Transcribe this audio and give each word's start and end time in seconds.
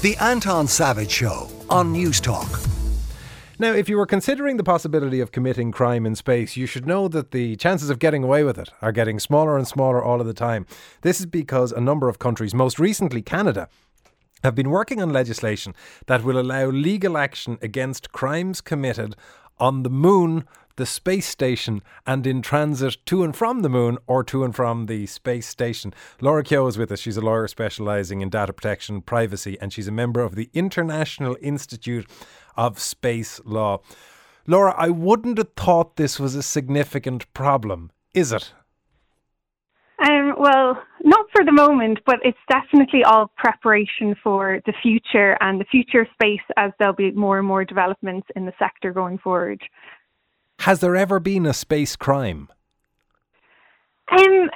The 0.00 0.16
Anton 0.18 0.68
Savage 0.68 1.10
Show 1.10 1.50
on 1.68 1.92
Newstalk. 1.92 2.64
Now, 3.58 3.72
if 3.72 3.88
you 3.88 3.96
were 3.96 4.06
considering 4.06 4.56
the 4.56 4.62
possibility 4.62 5.18
of 5.18 5.32
committing 5.32 5.72
crime 5.72 6.06
in 6.06 6.14
space, 6.14 6.56
you 6.56 6.66
should 6.66 6.86
know 6.86 7.08
that 7.08 7.32
the 7.32 7.56
chances 7.56 7.90
of 7.90 7.98
getting 7.98 8.22
away 8.22 8.44
with 8.44 8.58
it 8.58 8.70
are 8.80 8.92
getting 8.92 9.18
smaller 9.18 9.58
and 9.58 9.66
smaller 9.66 10.00
all 10.00 10.20
of 10.20 10.28
the 10.28 10.32
time. 10.32 10.66
This 11.00 11.18
is 11.18 11.26
because 11.26 11.72
a 11.72 11.80
number 11.80 12.08
of 12.08 12.20
countries, 12.20 12.54
most 12.54 12.78
recently 12.78 13.22
Canada, 13.22 13.68
have 14.44 14.54
been 14.54 14.70
working 14.70 15.02
on 15.02 15.12
legislation 15.12 15.74
that 16.06 16.22
will 16.22 16.38
allow 16.38 16.66
legal 16.66 17.18
action 17.18 17.58
against 17.60 18.12
crimes 18.12 18.60
committed 18.60 19.16
on 19.58 19.82
the 19.82 19.90
moon, 19.90 20.44
the 20.78 20.86
space 20.86 21.26
station, 21.26 21.82
and 22.06 22.26
in 22.26 22.40
transit 22.40 22.96
to 23.04 23.22
and 23.22 23.36
from 23.36 23.60
the 23.60 23.68
moon 23.68 23.98
or 24.06 24.24
to 24.24 24.44
and 24.44 24.56
from 24.56 24.86
the 24.86 25.04
space 25.06 25.46
station. 25.46 25.92
Laura 26.20 26.42
Keogh 26.42 26.68
is 26.68 26.78
with 26.78 26.90
us. 26.90 27.00
She's 27.00 27.18
a 27.18 27.20
lawyer 27.20 27.46
specialising 27.46 28.22
in 28.22 28.30
data 28.30 28.52
protection, 28.52 29.02
privacy, 29.02 29.58
and 29.60 29.72
she's 29.72 29.88
a 29.88 29.92
member 29.92 30.22
of 30.22 30.34
the 30.34 30.48
International 30.54 31.36
Institute 31.42 32.08
of 32.56 32.78
Space 32.78 33.40
Law. 33.44 33.80
Laura, 34.46 34.74
I 34.78 34.88
wouldn't 34.88 35.36
have 35.36 35.52
thought 35.54 35.96
this 35.96 36.18
was 36.18 36.34
a 36.34 36.42
significant 36.42 37.30
problem, 37.34 37.90
is 38.14 38.32
it? 38.32 38.54
Um, 40.00 40.34
well, 40.38 40.80
not 41.02 41.26
for 41.34 41.44
the 41.44 41.52
moment, 41.52 41.98
but 42.06 42.20
it's 42.22 42.38
definitely 42.48 43.02
all 43.02 43.32
preparation 43.36 44.14
for 44.22 44.60
the 44.64 44.72
future 44.80 45.36
and 45.40 45.60
the 45.60 45.64
future 45.64 46.06
space 46.12 46.40
as 46.56 46.70
there'll 46.78 46.94
be 46.94 47.10
more 47.10 47.38
and 47.38 47.46
more 47.46 47.64
developments 47.64 48.28
in 48.36 48.46
the 48.46 48.52
sector 48.60 48.92
going 48.92 49.18
forward. 49.18 49.60
Has 50.60 50.80
there 50.80 50.96
ever 50.96 51.20
been 51.20 51.46
a 51.46 51.54
space 51.54 51.96
crime? 51.96 52.48
Um, 54.10 54.50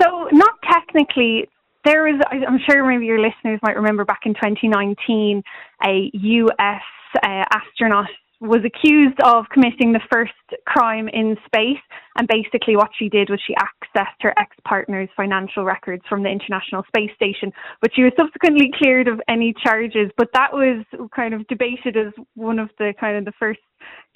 so 0.00 0.28
not 0.32 0.54
technically. 0.70 1.48
There 1.84 2.04
was, 2.04 2.20
I'm 2.30 2.58
sure 2.68 2.86
maybe 2.86 3.06
your 3.06 3.20
listeners 3.20 3.60
might 3.62 3.76
remember 3.76 4.04
back 4.04 4.20
in 4.26 4.34
2019, 4.34 5.42
a 5.84 6.10
US 6.12 6.82
uh, 7.22 7.44
astronaut 7.52 8.08
was 8.40 8.60
accused 8.64 9.18
of 9.24 9.46
committing 9.52 9.92
the 9.92 10.00
first 10.12 10.32
crime 10.66 11.08
in 11.08 11.36
space. 11.46 11.80
And 12.16 12.28
basically, 12.28 12.76
what 12.76 12.90
she 12.98 13.08
did 13.08 13.30
was 13.30 13.40
she 13.46 13.54
accessed 13.96 14.20
her 14.20 14.34
ex 14.38 14.54
partner's 14.66 15.08
financial 15.16 15.64
records 15.64 16.02
from 16.08 16.22
the 16.22 16.28
International 16.28 16.82
Space 16.88 17.10
Station. 17.14 17.52
But 17.80 17.90
she 17.94 18.02
was 18.02 18.12
subsequently 18.18 18.70
cleared 18.76 19.08
of 19.08 19.20
any 19.28 19.54
charges. 19.62 20.10
But 20.16 20.28
that 20.34 20.52
was 20.52 20.84
kind 21.14 21.34
of 21.34 21.46
debated 21.48 21.96
as 21.96 22.12
one 22.34 22.58
of 22.58 22.70
the 22.78 22.94
kind 23.00 23.16
of 23.16 23.24
the 23.24 23.32
first 23.38 23.60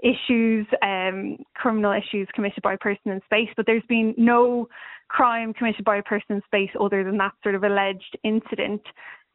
issues, 0.02 0.66
um, 0.82 1.36
criminal 1.54 1.92
issues 1.92 2.28
committed 2.34 2.62
by 2.62 2.74
a 2.74 2.78
person 2.78 3.12
in 3.12 3.20
space. 3.24 3.48
But 3.56 3.66
there's 3.66 3.82
been 3.88 4.14
no 4.16 4.68
crime 5.08 5.52
committed 5.52 5.84
by 5.84 5.96
a 5.96 6.02
person 6.02 6.36
in 6.36 6.42
space 6.46 6.70
other 6.80 7.04
than 7.04 7.18
that 7.18 7.32
sort 7.42 7.54
of 7.54 7.64
alleged 7.64 8.16
incident. 8.24 8.80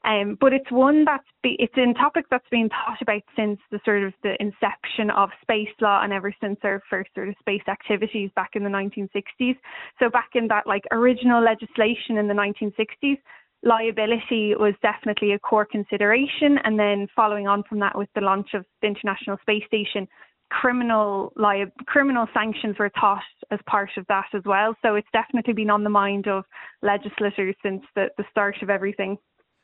Um, 0.08 0.38
but 0.40 0.54
it's 0.54 0.72
one 0.72 1.04
that's 1.04 1.28
be, 1.44 1.58
it's 1.60 1.74
in 1.76 1.94
topic 1.94 2.26
that's 2.32 2.48
been 2.50 2.70
thought 2.70 3.02
about 3.02 3.24
since 3.36 3.60
the 3.72 3.80
sort 3.84 4.04
of 4.04 4.14
the 4.24 4.42
inception 4.42 5.10
of 5.12 5.30
space 5.42 5.68
law 5.82 6.02
and 6.02 6.14
ever 6.14 6.34
since 6.42 6.58
our 6.64 6.82
first 6.90 7.10
sort 7.14 7.28
of 7.28 7.36
space 7.42 7.64
activities 7.68 8.32
back 8.34 8.52
in 8.54 8.64
the 8.64 8.70
1960s. 8.70 9.58
So 10.00 10.10
back 10.10 10.30
in 10.36 10.48
that 10.48 10.66
like 10.66 10.84
original 10.92 11.44
legislation 11.44 12.18
in 12.18 12.30
the 12.30 12.34
1960s, 12.34 13.18
liability 13.64 14.56
was 14.56 14.76
definitely 14.82 15.34
a 15.34 15.40
core 15.40 15.66
consideration. 15.66 16.58
And 16.64 16.80
then 16.80 17.08
following 17.14 17.50
on 17.50 17.64
from 17.64 17.80
that 17.80 17.98
with 17.98 18.08
the 18.16 18.22
launch 18.22 18.54
of 18.54 18.64
the 18.82 18.88
International 18.88 19.36
Space 19.42 19.64
Station, 19.68 20.08
criminal 20.50 21.34
li- 21.36 21.66
criminal 21.86 22.28
sanctions 22.34 22.78
were 22.80 22.92
thought 22.98 23.20
as 23.52 23.60
part 23.66 23.90
of 23.98 24.06
that 24.08 24.28
as 24.34 24.44
well. 24.46 24.74
So 24.82 24.96
it's 24.96 25.08
definitely 25.12 25.54
been 25.54 25.70
on 25.70 25.84
the 25.84 25.90
mind 25.90 26.30
of 26.30 26.46
legislators 26.82 27.56
since 27.62 27.84
the, 27.96 28.06
the 28.18 28.24
start 28.32 28.56
of 28.62 28.70
everything. 28.70 29.18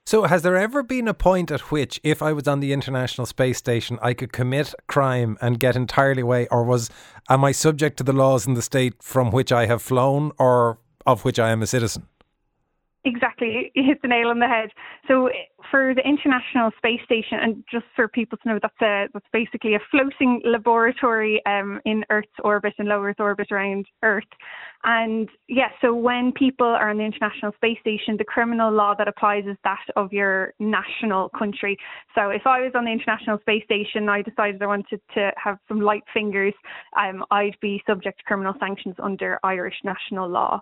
So, 0.05 0.23
has 0.23 0.41
there 0.41 0.57
ever 0.57 0.83
been 0.83 1.07
a 1.07 1.13
point 1.13 1.49
at 1.49 1.71
which, 1.71 1.99
if 2.03 2.21
I 2.21 2.33
was 2.33 2.45
on 2.45 2.59
the 2.59 2.73
International 2.73 3.25
Space 3.25 3.57
Station, 3.57 3.97
I 4.01 4.13
could 4.13 4.33
commit 4.33 4.73
crime 4.87 5.37
and 5.39 5.59
get 5.59 5.77
entirely 5.77 6.21
away, 6.21 6.47
or 6.51 6.63
was 6.65 6.89
am 7.29 7.45
I 7.45 7.53
subject 7.53 7.97
to 7.97 8.03
the 8.03 8.11
laws 8.11 8.45
in 8.45 8.53
the 8.53 8.61
state 8.61 9.01
from 9.01 9.31
which 9.31 9.53
I 9.53 9.65
have 9.65 9.81
flown, 9.81 10.33
or 10.37 10.77
of 11.05 11.23
which 11.23 11.39
I 11.39 11.51
am 11.51 11.61
a 11.61 11.67
citizen? 11.67 12.07
Exactly, 13.05 13.71
you 13.75 13.83
hit 13.83 14.01
the 14.01 14.09
nail 14.09 14.27
on 14.27 14.39
the 14.39 14.47
head. 14.47 14.71
So 15.07 15.29
for 15.73 15.95
the 15.95 16.07
International 16.07 16.69
Space 16.77 16.99
Station, 17.03 17.39
and 17.41 17.63
just 17.71 17.85
for 17.95 18.07
people 18.07 18.37
to 18.37 18.47
know, 18.47 18.59
that's 18.61 18.79
a 18.79 19.07
that's 19.11 19.25
basically 19.33 19.73
a 19.73 19.79
floating 19.89 20.39
laboratory 20.45 21.43
um, 21.47 21.81
in 21.83 22.05
Earth's 22.11 22.37
orbit 22.43 22.75
and 22.77 22.87
low 22.87 23.01
Earth 23.01 23.19
orbit 23.19 23.47
around 23.51 23.87
Earth. 24.03 24.31
And 24.83 25.27
yeah, 25.47 25.69
so 25.81 25.95
when 25.95 26.31
people 26.31 26.67
are 26.67 26.91
on 26.91 26.97
the 26.97 27.03
International 27.03 27.53
Space 27.55 27.79
Station, 27.79 28.17
the 28.19 28.23
criminal 28.23 28.71
law 28.71 28.93
that 28.99 29.07
applies 29.07 29.45
is 29.47 29.57
that 29.63 29.83
of 29.95 30.13
your 30.13 30.53
national 30.59 31.29
country. 31.29 31.75
So 32.13 32.29
if 32.29 32.45
I 32.45 32.61
was 32.61 32.73
on 32.75 32.85
the 32.85 32.91
International 32.91 33.39
Space 33.39 33.63
Station, 33.63 34.03
and 34.03 34.11
I 34.11 34.21
decided 34.21 34.61
I 34.61 34.67
wanted 34.67 35.01
to 35.15 35.31
have 35.43 35.57
some 35.67 35.81
light 35.81 36.03
fingers, 36.13 36.53
um, 36.99 37.25
I'd 37.31 37.57
be 37.61 37.81
subject 37.87 38.19
to 38.19 38.23
criminal 38.25 38.53
sanctions 38.59 38.93
under 39.01 39.39
Irish 39.43 39.77
national 39.83 40.29
law. 40.29 40.61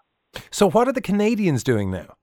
So 0.51 0.69
what 0.69 0.87
are 0.87 0.93
the 0.93 1.01
Canadians 1.01 1.65
doing 1.65 1.91
now? 1.91 2.15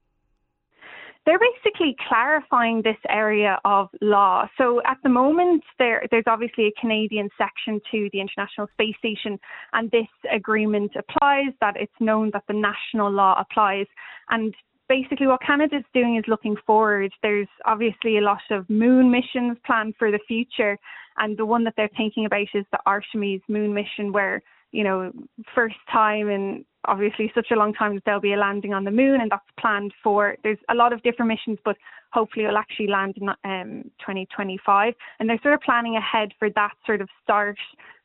They're 1.28 1.38
basically 1.38 1.94
clarifying 2.08 2.80
this 2.82 2.96
area 3.10 3.58
of 3.66 3.88
law. 4.00 4.48
So 4.56 4.80
at 4.86 4.96
the 5.02 5.10
moment, 5.10 5.62
there, 5.78 6.02
there's 6.10 6.24
obviously 6.26 6.68
a 6.68 6.80
Canadian 6.80 7.28
section 7.36 7.82
to 7.90 8.08
the 8.14 8.20
International 8.20 8.66
Space 8.72 8.94
Station, 8.98 9.38
and 9.74 9.90
this 9.90 10.06
agreement 10.34 10.92
applies, 10.96 11.52
that 11.60 11.74
it's 11.76 11.92
known 12.00 12.30
that 12.32 12.44
the 12.48 12.54
national 12.54 13.12
law 13.12 13.38
applies. 13.38 13.84
And 14.30 14.54
basically 14.88 15.26
what 15.26 15.42
Canada's 15.42 15.84
doing 15.92 16.16
is 16.16 16.24
looking 16.28 16.56
forward. 16.66 17.12
There's 17.22 17.48
obviously 17.66 18.16
a 18.16 18.22
lot 18.22 18.40
of 18.50 18.68
moon 18.70 19.10
missions 19.10 19.58
planned 19.66 19.96
for 19.98 20.10
the 20.10 20.20
future, 20.26 20.78
and 21.18 21.36
the 21.36 21.44
one 21.44 21.62
that 21.64 21.74
they're 21.76 21.90
thinking 21.94 22.24
about 22.24 22.46
is 22.54 22.64
the 22.72 22.78
Artemis 22.86 23.42
moon 23.48 23.74
mission, 23.74 24.12
where 24.12 24.40
you 24.70 24.84
know, 24.84 25.12
first 25.54 25.76
time 25.90 26.28
in 26.28 26.64
obviously 26.84 27.30
such 27.34 27.48
a 27.50 27.56
long 27.56 27.72
time 27.74 27.94
that 27.94 28.04
there'll 28.04 28.20
be 28.20 28.32
a 28.32 28.36
landing 28.36 28.72
on 28.72 28.84
the 28.84 28.90
moon, 28.90 29.20
and 29.20 29.30
that's 29.30 29.44
planned 29.58 29.92
for. 30.02 30.36
There's 30.42 30.58
a 30.70 30.74
lot 30.74 30.92
of 30.92 31.02
different 31.02 31.28
missions, 31.28 31.58
but 31.64 31.76
hopefully 32.12 32.44
it'll 32.44 32.58
actually 32.58 32.88
land 32.88 33.16
in 33.16 33.28
um, 33.28 33.82
2025. 34.00 34.94
And 35.18 35.28
they're 35.28 35.40
sort 35.42 35.54
of 35.54 35.60
planning 35.60 35.96
ahead 35.96 36.32
for 36.38 36.50
that 36.50 36.72
sort 36.86 37.00
of 37.00 37.08
start 37.22 37.58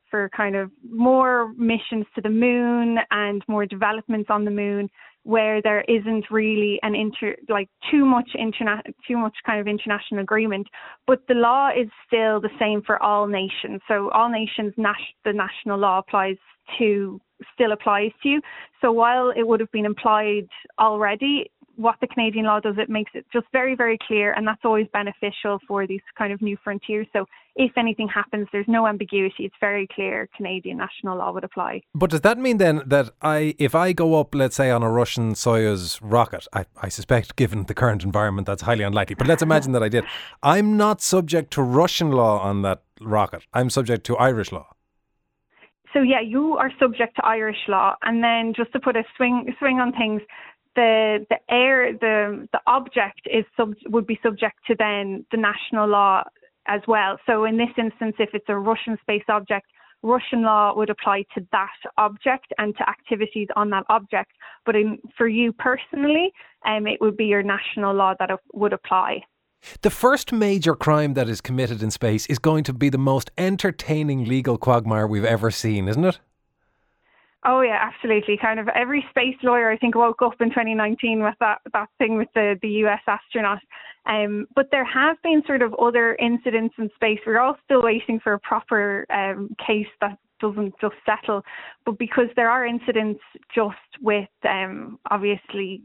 for 0.09 0.29
kind 0.29 0.55
of 0.55 0.69
more 0.91 1.53
missions 1.57 2.05
to 2.13 2.21
the 2.21 2.29
moon 2.29 2.99
and 3.09 3.43
more 3.47 3.65
developments 3.65 4.29
on 4.29 4.45
the 4.45 4.51
moon 4.51 4.87
where 5.23 5.61
there 5.61 5.81
isn't 5.87 6.25
really 6.29 6.79
an 6.83 6.93
inter 6.93 7.35
like 7.49 7.69
too 7.89 8.05
much 8.05 8.29
interna- 8.35 8.83
too 9.07 9.17
much 9.17 9.35
kind 9.45 9.59
of 9.59 9.67
international 9.67 10.21
agreement 10.21 10.67
but 11.07 11.25
the 11.27 11.33
law 11.33 11.69
is 11.69 11.87
still 12.05 12.39
the 12.41 12.49
same 12.59 12.81
for 12.83 13.01
all 13.01 13.25
nations 13.25 13.81
so 13.87 14.11
all 14.11 14.29
nations 14.29 14.73
nas- 14.77 15.15
the 15.23 15.33
national 15.33 15.79
law 15.79 15.97
applies 15.97 16.35
to 16.77 17.19
still 17.53 17.71
applies 17.71 18.11
to 18.23 18.29
you. 18.29 18.41
So 18.81 18.91
while 18.91 19.31
it 19.35 19.47
would 19.47 19.59
have 19.59 19.71
been 19.71 19.85
implied 19.85 20.47
already, 20.79 21.49
what 21.75 21.95
the 22.01 22.07
Canadian 22.07 22.45
law 22.45 22.59
does, 22.59 22.75
it 22.77 22.89
makes 22.89 23.11
it 23.15 23.25
just 23.33 23.45
very, 23.51 23.75
very 23.75 23.97
clear, 24.07 24.33
and 24.33 24.47
that's 24.47 24.61
always 24.63 24.87
beneficial 24.93 25.59
for 25.67 25.87
these 25.87 26.01
kind 26.17 26.31
of 26.31 26.41
new 26.41 26.57
frontiers. 26.63 27.07
So 27.13 27.25
if 27.55 27.71
anything 27.77 28.07
happens, 28.07 28.47
there's 28.51 28.67
no 28.67 28.85
ambiguity. 28.87 29.45
It's 29.45 29.55
very 29.59 29.87
clear 29.87 30.29
Canadian 30.35 30.77
national 30.77 31.17
law 31.17 31.31
would 31.31 31.43
apply. 31.43 31.81
But 31.95 32.11
does 32.11 32.21
that 32.21 32.37
mean 32.37 32.57
then 32.57 32.83
that 32.85 33.09
I, 33.21 33.55
if 33.57 33.73
I 33.73 33.91
go 33.93 34.19
up, 34.19 34.35
let's 34.35 34.55
say, 34.55 34.69
on 34.69 34.83
a 34.83 34.91
Russian 34.91 35.33
Soyuz 35.33 35.99
rocket, 36.01 36.47
I, 36.53 36.65
I 36.81 36.89
suspect, 36.89 37.35
given 37.35 37.65
the 37.65 37.73
current 37.73 38.03
environment, 38.03 38.45
that's 38.45 38.63
highly 38.63 38.83
unlikely. 38.83 39.15
But 39.15 39.27
let's 39.27 39.41
imagine 39.41 39.71
that 39.71 39.83
I 39.83 39.89
did. 39.89 40.03
I'm 40.43 40.77
not 40.77 41.01
subject 41.01 41.51
to 41.53 41.63
Russian 41.63 42.11
law 42.11 42.39
on 42.39 42.61
that 42.63 42.83
rocket. 43.01 43.43
I'm 43.53 43.69
subject 43.69 44.05
to 44.07 44.17
Irish 44.17 44.51
law. 44.51 44.67
So 45.93 46.01
yeah, 46.01 46.21
you 46.21 46.57
are 46.57 46.71
subject 46.79 47.15
to 47.17 47.25
Irish 47.25 47.67
law, 47.67 47.95
and 48.01 48.23
then 48.23 48.53
just 48.55 48.71
to 48.73 48.79
put 48.79 48.95
a 48.95 49.03
swing 49.15 49.53
swing 49.59 49.79
on 49.79 49.91
things, 49.93 50.21
the 50.75 51.25
the 51.29 51.37
air 51.49 51.93
the 51.93 52.47
the 52.51 52.59
object 52.67 53.21
is 53.25 53.45
sub 53.55 53.73
would 53.87 54.07
be 54.07 54.19
subject 54.23 54.55
to 54.67 54.75
then 54.77 55.25
the 55.31 55.37
national 55.37 55.87
law 55.87 56.23
as 56.67 56.81
well. 56.87 57.17
So 57.27 57.45
in 57.45 57.57
this 57.57 57.69
instance, 57.77 58.15
if 58.19 58.29
it's 58.33 58.45
a 58.47 58.57
Russian 58.57 58.97
space 59.01 59.23
object, 59.29 59.67
Russian 60.01 60.43
law 60.43 60.75
would 60.75 60.89
apply 60.89 61.23
to 61.35 61.45
that 61.51 61.77
object 61.97 62.53
and 62.57 62.75
to 62.77 62.89
activities 62.89 63.47
on 63.55 63.69
that 63.69 63.85
object. 63.89 64.31
But 64.65 64.75
in, 64.75 64.99
for 65.17 65.27
you 65.27 65.53
personally, 65.53 66.31
um, 66.65 66.87
it 66.87 66.99
would 67.01 67.17
be 67.17 67.25
your 67.25 67.43
national 67.43 67.93
law 67.93 68.13
that 68.19 68.29
would 68.53 68.73
apply. 68.73 69.21
The 69.81 69.89
first 69.89 70.31
major 70.31 70.75
crime 70.75 71.13
that 71.13 71.29
is 71.29 71.41
committed 71.41 71.81
in 71.81 71.91
space 71.91 72.25
is 72.27 72.39
going 72.39 72.63
to 72.65 72.73
be 72.73 72.89
the 72.89 72.97
most 72.97 73.31
entertaining 73.37 74.25
legal 74.25 74.57
quagmire 74.57 75.07
we've 75.07 75.25
ever 75.25 75.51
seen, 75.51 75.87
isn't 75.87 76.05
it? 76.05 76.19
Oh 77.45 77.61
yeah, 77.61 77.77
absolutely. 77.81 78.37
Kind 78.37 78.59
of 78.59 78.69
every 78.69 79.05
space 79.09 79.35
lawyer 79.43 79.69
I 79.69 79.77
think 79.77 79.95
woke 79.95 80.21
up 80.21 80.39
in 80.39 80.49
2019 80.49 81.23
with 81.23 81.35
that 81.39 81.59
that 81.73 81.89
thing 81.97 82.17
with 82.17 82.29
the 82.33 82.57
the 82.61 82.69
US 82.85 83.01
astronaut. 83.07 83.59
Um, 84.05 84.47
but 84.55 84.69
there 84.71 84.85
have 84.85 85.21
been 85.23 85.43
sort 85.45 85.61
of 85.61 85.73
other 85.75 86.15
incidents 86.15 86.75
in 86.77 86.89
space. 86.95 87.19
We're 87.25 87.39
all 87.39 87.57
still 87.65 87.81
waiting 87.81 88.19
for 88.21 88.33
a 88.33 88.39
proper 88.39 89.05
um, 89.09 89.55
case 89.65 89.87
that 90.01 90.17
doesn't 90.39 90.73
just 90.79 90.95
settle. 91.05 91.41
But 91.85 91.97
because 91.97 92.27
there 92.35 92.49
are 92.49 92.65
incidents 92.65 93.21
just 93.53 93.77
with 94.01 94.29
um, 94.47 94.99
obviously 95.09 95.83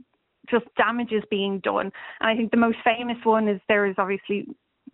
just 0.51 0.67
damages 0.77 1.23
being 1.31 1.61
done. 1.61 1.91
And 2.21 2.31
I 2.31 2.37
think 2.37 2.51
the 2.51 2.57
most 2.57 2.79
famous 2.85 3.19
one 3.25 3.49
is 3.49 3.61
there 3.69 3.87
is 3.87 3.95
obviously 3.99 4.47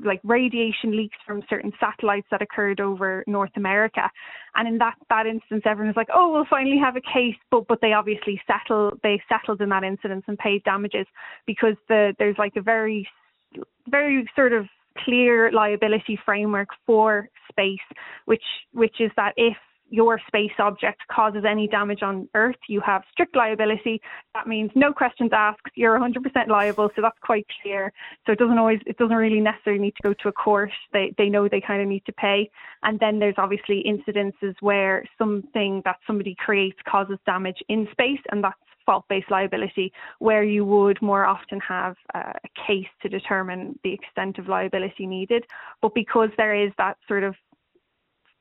like 0.04 0.20
radiation 0.24 0.96
leaks 0.96 1.16
from 1.26 1.42
certain 1.48 1.72
satellites 1.78 2.26
that 2.30 2.42
occurred 2.42 2.80
over 2.80 3.22
North 3.26 3.52
America. 3.56 4.10
And 4.54 4.66
in 4.66 4.78
that 4.78 4.94
that 5.08 5.26
instance, 5.26 5.62
everyone 5.64 5.88
was 5.88 5.96
like, 5.96 6.08
"Oh, 6.12 6.32
we'll 6.32 6.46
finally 6.50 6.78
have 6.78 6.96
a 6.96 7.00
case," 7.00 7.36
but 7.50 7.66
but 7.68 7.80
they 7.80 7.92
obviously 7.92 8.40
settle 8.46 8.92
they 9.02 9.22
settled 9.28 9.60
in 9.60 9.68
that 9.70 9.84
incident 9.84 10.24
and 10.26 10.38
paid 10.38 10.64
damages 10.64 11.06
because 11.46 11.76
the 11.88 12.14
there's 12.18 12.38
like 12.38 12.56
a 12.56 12.62
very 12.62 13.08
very 13.88 14.26
sort 14.34 14.52
of 14.52 14.66
clear 14.98 15.50
liability 15.52 16.18
framework 16.24 16.68
for 16.86 17.28
space, 17.50 17.78
which 18.26 18.44
which 18.72 19.00
is 19.00 19.10
that 19.16 19.34
if 19.36 19.56
your 19.94 20.20
space 20.26 20.50
object 20.58 21.02
causes 21.08 21.44
any 21.48 21.68
damage 21.68 22.02
on 22.02 22.28
Earth, 22.34 22.56
you 22.68 22.80
have 22.80 23.02
strict 23.12 23.36
liability. 23.36 24.02
That 24.34 24.48
means 24.48 24.72
no 24.74 24.92
questions 24.92 25.30
asked. 25.32 25.60
You're 25.76 25.96
100% 25.96 26.48
liable, 26.48 26.90
so 26.96 27.02
that's 27.02 27.18
quite 27.22 27.46
clear. 27.62 27.92
So 28.26 28.32
it 28.32 28.40
doesn't 28.40 28.58
always, 28.58 28.80
it 28.86 28.98
doesn't 28.98 29.16
really 29.16 29.38
necessarily 29.38 29.80
need 29.80 29.94
to 29.96 30.02
go 30.02 30.12
to 30.14 30.28
a 30.28 30.32
court. 30.32 30.72
They 30.92 31.14
they 31.16 31.28
know 31.28 31.48
they 31.48 31.60
kind 31.60 31.80
of 31.80 31.86
need 31.86 32.04
to 32.06 32.12
pay. 32.12 32.50
And 32.82 32.98
then 32.98 33.20
there's 33.20 33.36
obviously 33.38 33.84
incidences 33.86 34.56
where 34.60 35.04
something 35.16 35.80
that 35.84 35.98
somebody 36.08 36.34
creates 36.44 36.78
causes 36.88 37.18
damage 37.24 37.62
in 37.68 37.86
space, 37.92 38.20
and 38.32 38.42
that's 38.42 38.58
fault-based 38.84 39.30
liability, 39.30 39.92
where 40.18 40.42
you 40.42 40.64
would 40.64 41.00
more 41.00 41.24
often 41.24 41.60
have 41.60 41.94
uh, 42.14 42.32
a 42.44 42.66
case 42.66 42.88
to 43.02 43.08
determine 43.08 43.78
the 43.84 43.92
extent 43.92 44.38
of 44.38 44.48
liability 44.48 45.06
needed. 45.06 45.44
But 45.80 45.94
because 45.94 46.30
there 46.36 46.54
is 46.54 46.72
that 46.78 46.98
sort 47.06 47.22
of 47.22 47.36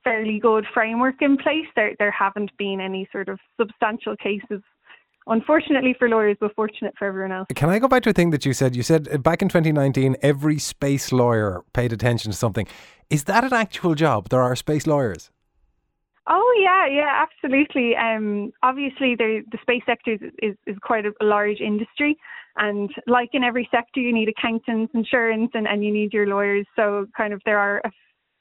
fairly 0.03 0.39
good 0.39 0.65
framework 0.73 1.15
in 1.21 1.37
place. 1.37 1.67
There 1.75 1.93
there 1.99 2.11
haven't 2.11 2.51
been 2.57 2.79
any 2.81 3.07
sort 3.11 3.29
of 3.29 3.39
substantial 3.59 4.15
cases 4.17 4.61
unfortunately 5.27 5.95
for 5.97 6.09
lawyers, 6.09 6.37
but 6.39 6.53
fortunate 6.55 6.93
for 6.97 7.07
everyone 7.07 7.31
else. 7.31 7.47
Can 7.55 7.69
I 7.69 7.79
go 7.79 7.87
back 7.87 8.03
to 8.03 8.09
a 8.09 8.13
thing 8.13 8.31
that 8.31 8.45
you 8.45 8.53
said? 8.53 8.75
You 8.75 8.83
said 8.83 9.07
uh, 9.11 9.17
back 9.17 9.41
in 9.41 9.49
2019, 9.49 10.17
every 10.21 10.59
space 10.59 11.11
lawyer 11.11 11.63
paid 11.73 11.93
attention 11.93 12.31
to 12.31 12.37
something. 12.37 12.67
Is 13.09 13.25
that 13.25 13.43
an 13.43 13.53
actual 13.53 13.95
job? 13.95 14.29
There 14.29 14.41
are 14.41 14.55
space 14.55 14.87
lawyers. 14.87 15.29
Oh 16.27 16.55
yeah, 16.61 16.87
yeah, 16.87 17.25
absolutely. 17.25 17.95
Um, 17.95 18.53
obviously, 18.63 19.15
the 19.15 19.43
the 19.51 19.57
space 19.61 19.83
sector 19.85 20.13
is, 20.13 20.21
is, 20.41 20.55
is 20.65 20.77
quite 20.81 21.05
a 21.05 21.11
large 21.21 21.59
industry, 21.59 22.17
and 22.55 22.89
like 23.07 23.29
in 23.33 23.43
every 23.43 23.67
sector, 23.71 23.99
you 23.99 24.13
need 24.13 24.29
accountants, 24.29 24.93
insurance, 24.93 25.51
and, 25.53 25.67
and 25.67 25.83
you 25.83 25.91
need 25.91 26.13
your 26.13 26.25
lawyers. 26.27 26.65
So, 26.77 27.07
kind 27.15 27.33
of, 27.33 27.41
there 27.45 27.59
are 27.59 27.81
a 27.83 27.91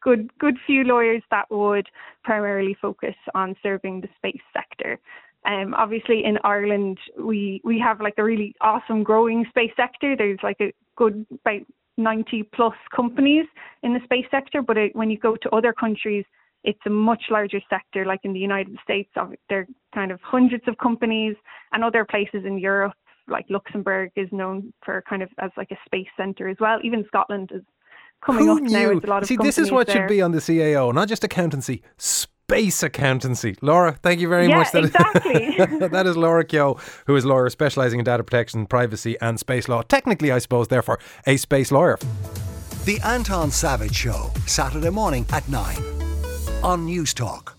good 0.03 0.31
good 0.39 0.57
few 0.67 0.85
lawyers 0.85 1.23
that 1.31 1.51
would 1.51 1.89
primarily 2.25 2.77
focus 2.81 3.15
on 3.35 3.57
serving 3.63 4.01
the 4.01 4.09
space 4.17 4.43
sector. 4.53 4.99
Um, 5.45 5.75
obviously, 5.75 6.25
in 6.25 6.39
Ireland, 6.45 6.99
we 7.19 7.61
we 7.65 7.79
have 7.81 8.01
like 8.01 8.15
a 8.19 8.25
really 8.25 8.55
awesome 8.61 9.03
growing 9.03 9.45
space 9.49 9.73
sector. 9.77 10.17
There's 10.17 10.39
like 10.43 10.61
a 10.61 10.73
good 10.97 11.27
about 11.33 11.63
90 11.99 12.45
plus 12.55 12.75
companies 12.95 13.47
in 13.83 13.93
the 13.93 14.01
space 14.05 14.27
sector, 14.31 14.63
but 14.63 14.77
it, 14.77 14.97
when 14.97 15.11
you 15.11 15.19
go 15.19 15.37
to 15.37 15.51
other 15.51 15.73
countries, 15.73 16.25
it's 16.65 16.81
a 16.87 16.91
much 16.91 17.25
larger 17.31 17.61
sector. 17.69 18.05
Like 18.05 18.21
in 18.25 18.33
the 18.33 18.41
United 18.41 18.77
States, 18.85 19.11
there 19.49 19.61
are 19.61 19.67
kind 19.95 20.13
of 20.13 20.21
hundreds 20.23 20.65
of 20.69 20.79
companies, 20.79 21.35
and 21.73 21.83
other 21.83 22.05
places 22.05 22.45
in 22.47 22.59
Europe, 22.59 22.95
like 23.29 23.47
Luxembourg, 23.49 24.11
is 24.17 24.29
known 24.31 24.73
for 24.85 25.03
kind 25.09 25.23
of 25.23 25.31
as 25.39 25.51
like 25.57 25.71
a 25.71 25.79
space 25.87 26.09
center 26.17 26.49
as 26.49 26.57
well. 26.61 26.79
Even 26.85 27.05
Scotland 27.09 27.51
is 27.53 27.63
coming 28.23 28.47
Who 28.47 28.57
up 28.57 28.63
knew? 28.63 28.71
now. 28.71 28.95
With 28.95 29.05
a 29.05 29.07
lot 29.07 29.23
of 29.23 29.29
See, 29.29 29.37
this 29.37 29.59
is 29.59 29.71
what 29.71 29.87
there. 29.87 29.97
should 29.97 30.09
be 30.09 30.23
on 30.23 30.33
the 30.33 30.39
CAO, 30.39 30.95
not 30.95 31.09
just 31.09 31.23
accountancy, 31.25 31.83
space 31.99 32.83
accountancy. 32.83 33.57
Laura, 33.61 33.99
thank 34.03 34.21
you 34.21 34.29
very 34.29 34.49
yeah, 34.49 34.59
much. 34.59 34.73
That 34.73 34.85
exactly. 34.85 35.89
that 35.89 36.07
is 36.07 36.17
Laura 36.17 36.45
Keogh, 36.45 36.79
who 37.07 37.17
is 37.17 37.25
a 37.25 37.29
lawyer 37.29 37.51
specialising 37.51 37.99
in 37.99 38.05
data 38.05 38.25
protection, 38.25 38.67
privacy, 38.67 39.17
and 39.21 39.39
space 39.39 39.69
law. 39.69 39.83
Technically, 39.83 40.33
I 40.33 40.39
suppose, 40.39 40.69
therefore, 40.69 40.99
a 41.27 41.37
space 41.37 41.71
lawyer. 41.71 41.99
The 42.85 42.99
Anton 43.05 43.51
Savage 43.51 43.95
Show, 43.95 44.31
Saturday 44.47 44.91
morning 44.91 45.27
at 45.31 45.49
9 45.49 45.77
on 46.63 46.87
Newstalk. 46.87 47.53